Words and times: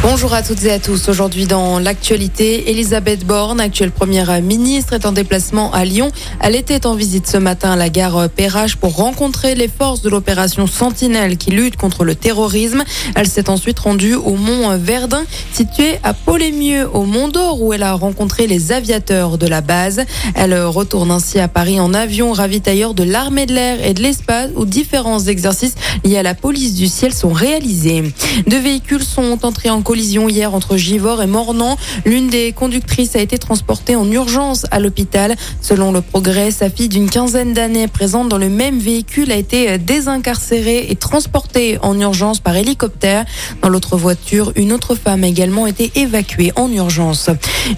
Bonjour 0.00 0.32
à 0.32 0.42
toutes 0.42 0.62
et 0.64 0.70
à 0.70 0.78
tous. 0.78 1.08
Aujourd'hui 1.08 1.46
dans 1.46 1.80
l'actualité, 1.80 2.70
Elisabeth 2.70 3.26
Borne, 3.26 3.60
actuelle 3.60 3.90
première 3.90 4.40
ministre, 4.40 4.92
est 4.92 5.04
en 5.04 5.12
déplacement 5.12 5.72
à 5.72 5.84
Lyon. 5.84 6.12
Elle 6.40 6.54
était 6.54 6.86
en 6.86 6.94
visite 6.94 7.26
ce 7.26 7.36
matin 7.36 7.72
à 7.72 7.76
la 7.76 7.88
gare 7.88 8.28
Perrache 8.30 8.76
pour 8.76 8.94
rencontrer 8.94 9.56
les 9.56 9.66
forces 9.66 10.00
de 10.00 10.08
l'opération 10.08 10.68
Sentinelle 10.68 11.36
qui 11.36 11.50
lutte 11.50 11.76
contre 11.76 12.04
le 12.04 12.14
terrorisme. 12.14 12.84
Elle 13.16 13.26
s'est 13.26 13.50
ensuite 13.50 13.80
rendue 13.80 14.14
au 14.14 14.36
mont 14.36 14.78
Verdun, 14.78 15.24
situé 15.52 15.98
à 16.04 16.14
Polémieux, 16.14 16.88
au 16.92 17.02
Mont 17.02 17.28
d'Or, 17.28 17.60
où 17.60 17.72
elle 17.72 17.82
a 17.82 17.94
rencontré 17.94 18.46
les 18.46 18.70
aviateurs 18.70 19.36
de 19.36 19.48
la 19.48 19.62
base. 19.62 20.02
Elle 20.36 20.58
retourne 20.62 21.10
ainsi 21.10 21.40
à 21.40 21.48
Paris 21.48 21.80
en 21.80 21.92
avion 21.92 22.32
ravitailleur 22.32 22.94
de 22.94 23.02
l'armée 23.02 23.46
de 23.46 23.54
l'air 23.54 23.84
et 23.84 23.94
de 23.94 24.02
l'espace, 24.02 24.50
où 24.54 24.64
différents 24.64 25.24
exercices 25.24 25.74
liés 26.04 26.18
à 26.18 26.22
la 26.22 26.34
police 26.34 26.74
du 26.74 26.86
ciel 26.86 27.12
sont 27.12 27.32
réalisés. 27.32 28.04
Deux 28.46 28.60
véhicules 28.60 29.02
sont 29.02 29.44
entrés 29.44 29.70
en 29.70 29.82
collision 29.88 30.28
hier 30.28 30.52
entre 30.52 30.76
Givors 30.76 31.22
et 31.22 31.26
Mornan. 31.26 31.78
L'une 32.04 32.28
des 32.28 32.52
conductrices 32.52 33.16
a 33.16 33.20
été 33.20 33.38
transportée 33.38 33.96
en 33.96 34.10
urgence 34.12 34.66
à 34.70 34.80
l'hôpital. 34.80 35.34
Selon 35.62 35.92
le 35.92 36.02
progrès, 36.02 36.50
sa 36.50 36.68
fille 36.68 36.90
d'une 36.90 37.08
quinzaine 37.08 37.54
d'années 37.54 37.88
présente 37.88 38.28
dans 38.28 38.36
le 38.36 38.50
même 38.50 38.78
véhicule 38.78 39.32
a 39.32 39.36
été 39.36 39.78
désincarcérée 39.78 40.88
et 40.90 40.94
transportée 40.94 41.78
en 41.80 41.98
urgence 41.98 42.38
par 42.38 42.54
hélicoptère. 42.54 43.24
Dans 43.62 43.70
l'autre 43.70 43.96
voiture, 43.96 44.52
une 44.56 44.74
autre 44.74 44.94
femme 44.94 45.24
a 45.24 45.26
également 45.26 45.66
été 45.66 45.90
évacuée 45.94 46.52
en 46.56 46.70
urgence. 46.70 47.30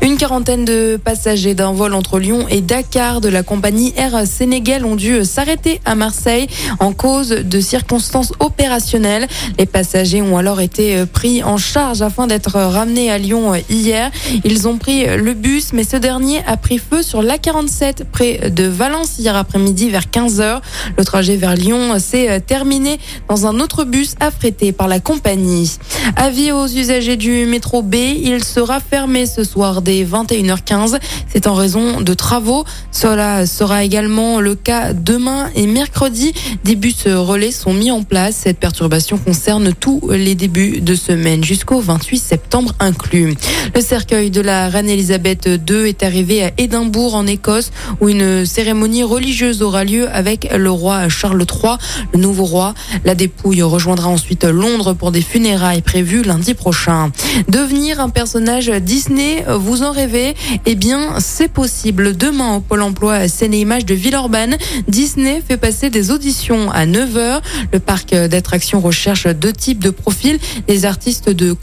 Une 0.00 0.16
quarantaine 0.16 0.64
de 0.64 0.98
passagers 1.02 1.52
d'un 1.52 1.72
vol 1.72 1.92
entre 1.92 2.18
Lyon 2.18 2.46
et 2.48 2.62
Dakar 2.62 3.20
de 3.20 3.28
la 3.28 3.42
compagnie 3.42 3.92
Air 3.98 4.26
Sénégal 4.26 4.86
ont 4.86 4.96
dû 4.96 5.26
s'arrêter 5.26 5.82
à 5.84 5.94
Marseille 5.94 6.46
en 6.80 6.94
cause 6.94 7.28
de 7.28 7.60
circonstances 7.60 8.32
opérationnelles. 8.40 9.26
Les 9.58 9.66
passagers 9.66 10.22
ont 10.22 10.38
alors 10.38 10.62
été 10.62 11.04
pris 11.04 11.44
en 11.44 11.58
charge 11.58 11.97
afin 12.02 12.26
d'être 12.26 12.58
ramenés 12.58 13.10
à 13.10 13.18
Lyon 13.18 13.52
hier. 13.68 14.10
Ils 14.44 14.68
ont 14.68 14.78
pris 14.78 15.06
le 15.06 15.34
bus, 15.34 15.72
mais 15.72 15.84
ce 15.84 15.96
dernier 15.96 16.42
a 16.46 16.56
pris 16.56 16.78
feu 16.78 17.02
sur 17.02 17.22
l'A47 17.22 18.04
près 18.10 18.50
de 18.50 18.64
Valence 18.64 19.18
hier 19.18 19.36
après-midi 19.36 19.90
vers 19.90 20.06
15h. 20.06 20.60
Le 20.96 21.04
trajet 21.04 21.36
vers 21.36 21.54
Lyon 21.54 21.98
s'est 21.98 22.40
terminé 22.40 22.98
dans 23.28 23.46
un 23.46 23.60
autre 23.60 23.84
bus 23.84 24.14
affrété 24.20 24.72
par 24.72 24.88
la 24.88 25.00
compagnie. 25.00 25.78
Avis 26.16 26.52
aux 26.52 26.66
usagers 26.66 27.16
du 27.16 27.46
métro 27.46 27.82
B, 27.82 27.94
il 27.94 28.42
sera 28.44 28.80
fermé 28.80 29.26
ce 29.26 29.44
soir 29.44 29.82
dès 29.82 30.04
21h15. 30.04 30.98
C'est 31.28 31.46
en 31.46 31.54
raison 31.54 32.00
de 32.00 32.14
travaux. 32.14 32.64
Cela 32.90 33.46
sera 33.46 33.84
également 33.84 34.40
le 34.40 34.54
cas 34.54 34.92
demain 34.92 35.50
et 35.54 35.66
mercredi. 35.66 36.32
Des 36.64 36.76
bus 36.76 37.06
relais 37.06 37.52
sont 37.52 37.72
mis 37.72 37.90
en 37.90 38.02
place. 38.02 38.36
Cette 38.44 38.58
perturbation 38.58 39.18
concerne 39.18 39.72
tous 39.72 40.00
les 40.10 40.34
débuts 40.34 40.80
de 40.80 40.94
semaine 40.94 41.44
jusqu'au 41.44 41.80
28 41.88 42.18
septembre 42.18 42.72
inclus. 42.80 43.34
Le 43.74 43.80
cercueil 43.80 44.30
de 44.30 44.42
la 44.42 44.68
reine 44.68 44.90
Elisabeth 44.90 45.46
II 45.46 45.88
est 45.88 46.02
arrivé 46.02 46.44
à 46.44 46.50
Édimbourg 46.58 47.14
en 47.14 47.26
Écosse 47.26 47.70
où 48.00 48.10
une 48.10 48.44
cérémonie 48.44 49.04
religieuse 49.04 49.62
aura 49.62 49.84
lieu 49.84 50.06
avec 50.12 50.50
le 50.54 50.70
roi 50.70 51.08
Charles 51.08 51.42
III, 51.42 51.76
le 52.12 52.20
nouveau 52.20 52.44
roi. 52.44 52.74
La 53.06 53.14
dépouille 53.14 53.62
rejoindra 53.62 54.10
ensuite 54.10 54.44
Londres 54.44 54.92
pour 54.92 55.12
des 55.12 55.22
funérailles 55.22 55.80
prévues 55.80 56.22
lundi 56.22 56.52
prochain. 56.52 57.10
Devenir 57.48 58.00
un 58.00 58.10
personnage 58.10 58.68
Disney, 58.68 59.44
vous 59.48 59.82
en 59.82 59.92
rêvez? 59.92 60.34
Eh 60.66 60.74
bien, 60.74 61.18
c'est 61.20 61.48
possible. 61.48 62.16
Demain, 62.16 62.56
au 62.56 62.60
Pôle 62.60 62.82
emploi 62.82 63.28
Seine-et-Images 63.28 63.86
de 63.86 63.94
Villeurbanne, 63.94 64.58
Disney 64.88 65.42
fait 65.46 65.56
passer 65.56 65.88
des 65.88 66.10
auditions 66.10 66.70
à 66.70 66.84
9h. 66.84 67.40
Le 67.72 67.78
parc 67.78 68.14
d'attractions 68.14 68.80
recherche 68.80 69.26
deux 69.26 69.54
types 69.54 69.82
de 69.82 69.90
profils, 69.90 70.38
des 70.66 70.84
artistes 70.84 71.30
de 71.30 71.54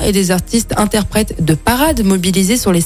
et 0.00 0.12
des 0.12 0.30
artistes 0.30 0.74
interprètes 0.76 1.42
de 1.44 1.54
parade 1.54 2.04
mobilisés 2.04 2.56
sur 2.56 2.72
les 2.72 2.80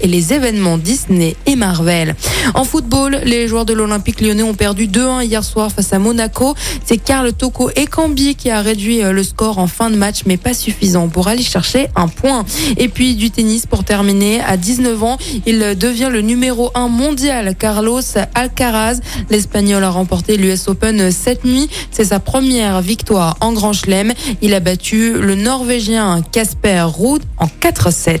et 0.00 0.06
les 0.06 0.32
événements 0.32 0.78
Disney 0.78 1.36
et 1.46 1.56
Marvel. 1.56 2.14
En 2.54 2.64
football, 2.64 3.20
les 3.24 3.46
joueurs 3.48 3.64
de 3.64 3.72
l'Olympique 3.72 4.20
lyonnais 4.20 4.42
ont 4.42 4.54
perdu 4.54 4.88
2-1 4.88 5.24
hier 5.24 5.44
soir 5.44 5.70
face 5.70 5.92
à 5.92 5.98
Monaco. 5.98 6.54
C'est 6.84 6.98
Karl 6.98 7.32
Toko 7.32 7.70
et 7.76 7.86
Cambi 7.86 8.34
qui 8.34 8.50
a 8.50 8.60
réduit 8.60 9.00
le 9.02 9.22
score 9.22 9.58
en 9.58 9.66
fin 9.66 9.90
de 9.90 9.96
match, 9.96 10.22
mais 10.26 10.36
pas 10.36 10.54
suffisant 10.54 11.08
pour 11.08 11.28
aller 11.28 11.42
chercher 11.42 11.88
un 11.94 12.08
point. 12.08 12.44
Et 12.76 12.88
puis 12.88 13.14
du 13.14 13.30
tennis 13.30 13.66
pour 13.66 13.84
terminer. 13.84 14.40
À 14.40 14.56
19 14.56 15.02
ans, 15.02 15.18
il 15.46 15.76
devient 15.78 16.08
le 16.10 16.20
numéro 16.20 16.70
1 16.74 16.88
mondial. 16.88 17.54
Carlos 17.56 18.00
Alcaraz, 18.34 19.00
l'Espagnol 19.30 19.84
a 19.84 19.90
remporté 19.90 20.36
l'US 20.36 20.68
Open 20.68 21.10
cette 21.10 21.44
nuit. 21.44 21.68
C'est 21.90 22.06
sa 22.06 22.20
première 22.20 22.80
victoire 22.80 23.36
en 23.40 23.52
Grand 23.52 23.72
Chelem. 23.72 24.12
Il 24.42 24.54
a 24.54 24.60
battu 24.60 25.12
le 25.12 25.34
Norvégien 25.34 26.22
Casper 26.32 26.86
Ruud 26.86 27.22
en 27.38 27.46
4-7. 27.46 28.20